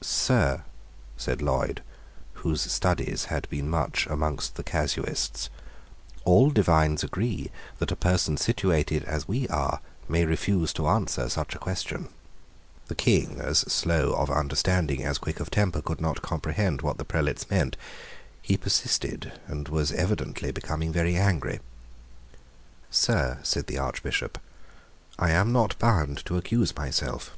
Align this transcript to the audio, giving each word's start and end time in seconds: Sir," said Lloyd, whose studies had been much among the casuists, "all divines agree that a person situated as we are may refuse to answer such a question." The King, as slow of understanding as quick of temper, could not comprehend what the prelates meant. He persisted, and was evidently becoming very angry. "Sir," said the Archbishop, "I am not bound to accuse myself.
Sir," 0.00 0.64
said 1.16 1.40
Lloyd, 1.40 1.84
whose 2.42 2.62
studies 2.62 3.26
had 3.26 3.48
been 3.48 3.70
much 3.70 4.08
among 4.08 4.40
the 4.56 4.64
casuists, 4.64 5.50
"all 6.24 6.50
divines 6.50 7.04
agree 7.04 7.52
that 7.78 7.92
a 7.92 7.94
person 7.94 8.36
situated 8.36 9.04
as 9.04 9.28
we 9.28 9.46
are 9.46 9.80
may 10.08 10.24
refuse 10.26 10.72
to 10.72 10.88
answer 10.88 11.28
such 11.28 11.54
a 11.54 11.60
question." 11.60 12.08
The 12.88 12.96
King, 12.96 13.40
as 13.40 13.58
slow 13.72 14.14
of 14.14 14.32
understanding 14.32 15.04
as 15.04 15.18
quick 15.18 15.38
of 15.38 15.48
temper, 15.48 15.80
could 15.80 16.00
not 16.00 16.22
comprehend 16.22 16.82
what 16.82 16.98
the 16.98 17.04
prelates 17.04 17.48
meant. 17.48 17.76
He 18.42 18.56
persisted, 18.56 19.38
and 19.46 19.68
was 19.68 19.92
evidently 19.92 20.50
becoming 20.50 20.90
very 20.92 21.14
angry. 21.14 21.60
"Sir," 22.90 23.38
said 23.44 23.68
the 23.68 23.78
Archbishop, 23.78 24.38
"I 25.20 25.30
am 25.30 25.52
not 25.52 25.78
bound 25.78 26.26
to 26.26 26.36
accuse 26.36 26.74
myself. 26.74 27.30